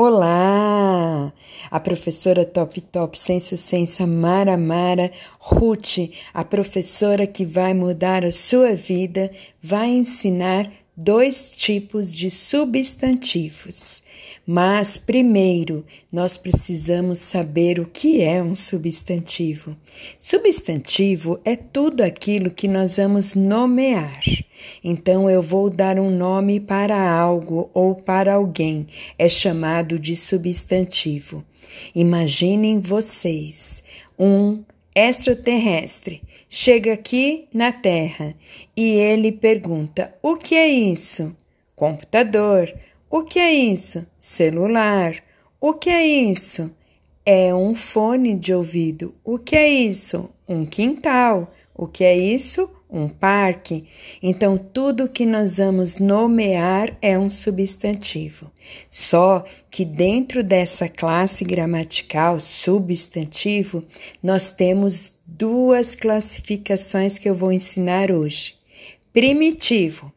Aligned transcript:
Olá! 0.00 1.32
A 1.68 1.80
professora 1.80 2.44
Top 2.44 2.80
Top 2.82 3.18
Sensa 3.18 3.56
Sensa 3.56 4.06
Mara 4.06 4.56
Mara 4.56 5.10
Ruth, 5.40 6.12
a 6.32 6.44
professora 6.44 7.26
que 7.26 7.44
vai 7.44 7.74
mudar 7.74 8.24
a 8.24 8.30
sua 8.30 8.76
vida, 8.76 9.28
vai 9.60 9.88
ensinar 9.88 10.70
dois 11.00 11.52
tipos 11.52 12.12
de 12.12 12.28
substantivos. 12.28 14.02
Mas 14.44 14.98
primeiro, 14.98 15.86
nós 16.10 16.36
precisamos 16.36 17.18
saber 17.18 17.78
o 17.78 17.86
que 17.86 18.20
é 18.20 18.42
um 18.42 18.52
substantivo. 18.54 19.76
Substantivo 20.18 21.38
é 21.44 21.54
tudo 21.54 22.02
aquilo 22.02 22.50
que 22.50 22.66
nós 22.66 22.96
vamos 22.96 23.36
nomear. 23.36 24.22
Então 24.82 25.30
eu 25.30 25.40
vou 25.40 25.70
dar 25.70 26.00
um 26.00 26.10
nome 26.10 26.58
para 26.58 26.98
algo 26.98 27.70
ou 27.72 27.94
para 27.94 28.34
alguém, 28.34 28.88
é 29.16 29.28
chamado 29.28 30.00
de 30.00 30.16
substantivo. 30.16 31.44
Imaginem 31.94 32.80
vocês 32.80 33.84
um 34.18 34.64
extraterrestre 34.96 36.22
chega 36.48 36.92
aqui 36.92 37.48
na 37.52 37.72
Terra 37.72 38.34
e 38.76 38.90
ele 38.94 39.32
pergunta: 39.32 40.14
O 40.22 40.36
que 40.36 40.54
é 40.54 40.68
isso? 40.68 41.36
Computador. 41.74 42.74
O 43.10 43.22
que 43.22 43.38
é 43.38 43.52
isso? 43.52 44.06
Celular. 44.18 45.16
O 45.60 45.72
que 45.74 45.90
é 45.90 46.06
isso? 46.06 46.70
É 47.24 47.54
um 47.54 47.74
fone 47.74 48.34
de 48.34 48.54
ouvido. 48.54 49.12
O 49.24 49.38
que 49.38 49.56
é 49.56 49.68
isso? 49.68 50.30
Um 50.48 50.64
quintal. 50.64 51.52
O 51.74 51.86
que 51.86 52.04
é 52.04 52.16
isso? 52.16 52.70
Um 52.90 53.08
parque. 53.08 53.84
Então, 54.22 54.56
tudo 54.56 55.08
que 55.08 55.26
nós 55.26 55.58
vamos 55.58 55.98
nomear 55.98 56.96
é 57.02 57.18
um 57.18 57.28
substantivo. 57.28 58.50
Só 58.88 59.44
que 59.70 59.84
dentro 59.84 60.42
dessa 60.42 60.88
classe 60.88 61.44
gramatical 61.44 62.40
substantivo, 62.40 63.84
nós 64.22 64.50
temos 64.50 65.14
duas 65.26 65.94
classificações 65.94 67.18
que 67.18 67.28
eu 67.28 67.34
vou 67.34 67.52
ensinar 67.52 68.10
hoje. 68.10 68.54
Primitivo. 69.12 70.12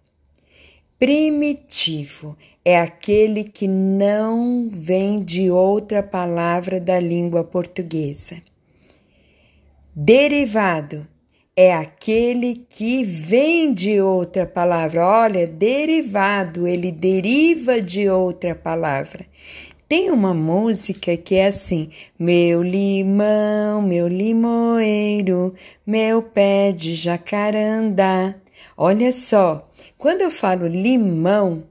Primitivo 0.97 2.37
é 2.63 2.79
aquele 2.79 3.43
que 3.43 3.67
não 3.67 4.69
vem 4.71 5.23
de 5.23 5.49
outra 5.49 6.03
palavra 6.03 6.79
da 6.79 6.99
língua 6.99 7.43
portuguesa. 7.43 8.41
Derivado 9.95 11.07
é 11.55 11.73
aquele 11.73 12.55
que 12.69 13.03
vem 13.03 13.73
de 13.73 13.99
outra 13.99 14.45
palavra. 14.45 15.05
Olha, 15.05 15.45
derivado, 15.45 16.65
ele 16.65 16.91
deriva 16.91 17.81
de 17.81 18.09
outra 18.09 18.55
palavra. 18.55 19.25
Tem 19.87 20.09
uma 20.09 20.33
música 20.33 21.17
que 21.17 21.35
é 21.35 21.47
assim: 21.47 21.89
Meu 22.17 22.63
limão, 22.63 23.81
meu 23.81 24.07
limoeiro, 24.07 25.53
meu 25.85 26.21
pé 26.21 26.71
de 26.71 26.95
jacarandá. 26.95 28.35
Olha 28.77 29.11
só, 29.11 29.69
quando 29.97 30.21
eu 30.21 30.31
falo 30.31 30.65
limão, 30.67 31.63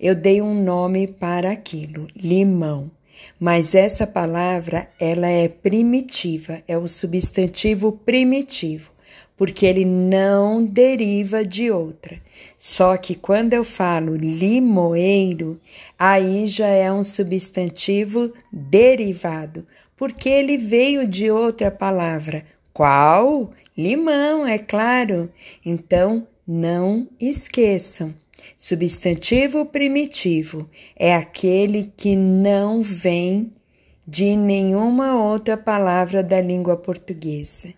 eu 0.00 0.14
dei 0.14 0.42
um 0.42 0.60
nome 0.62 1.06
para 1.06 1.52
aquilo, 1.52 2.08
limão. 2.16 2.90
Mas 3.38 3.74
essa 3.74 4.06
palavra, 4.06 4.88
ela 4.98 5.28
é 5.28 5.48
primitiva, 5.48 6.60
é 6.66 6.76
o 6.76 6.88
substantivo 6.88 7.92
primitivo 7.92 8.90
porque 9.38 9.64
ele 9.64 9.84
não 9.84 10.64
deriva 10.64 11.44
de 11.44 11.70
outra. 11.70 12.20
Só 12.58 12.96
que 12.96 13.14
quando 13.14 13.54
eu 13.54 13.62
falo 13.62 14.16
limoeiro, 14.16 15.60
aí 15.96 16.48
já 16.48 16.66
é 16.66 16.92
um 16.92 17.04
substantivo 17.04 18.32
derivado, 18.52 19.64
porque 19.96 20.28
ele 20.28 20.56
veio 20.56 21.06
de 21.06 21.30
outra 21.30 21.70
palavra. 21.70 22.44
Qual? 22.72 23.52
Limão, 23.76 24.44
é 24.44 24.58
claro. 24.58 25.30
Então, 25.64 26.26
não 26.44 27.08
esqueçam. 27.20 28.12
Substantivo 28.56 29.64
primitivo 29.64 30.68
é 30.96 31.14
aquele 31.14 31.92
que 31.96 32.16
não 32.16 32.82
vem 32.82 33.52
de 34.04 34.34
nenhuma 34.34 35.14
outra 35.22 35.56
palavra 35.56 36.24
da 36.24 36.40
língua 36.40 36.76
portuguesa. 36.76 37.77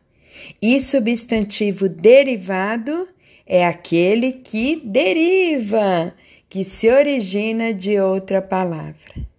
E 0.61 0.81
substantivo 0.81 1.89
derivado 1.89 3.09
é 3.47 3.67
aquele 3.67 4.33
que 4.33 4.81
deriva, 4.85 6.15
que 6.49 6.65
se 6.65 6.91
origina 6.91 7.73
de 7.73 7.99
outra 7.99 8.41
palavra. 8.41 9.30